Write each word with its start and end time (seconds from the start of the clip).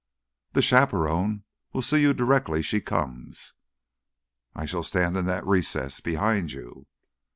"The 0.53 0.63
chaperone 0.63 1.43
will 1.73 1.83
see 1.83 2.01
you 2.01 2.15
directly 2.15 2.63
she 2.63 2.81
comes" 2.81 3.53
"I 4.55 4.65
shall 4.65 4.81
stand 4.81 5.15
in 5.15 5.25
that 5.25 5.45
recess. 5.45 5.99
Behind 5.99 6.51
you." 6.51 6.87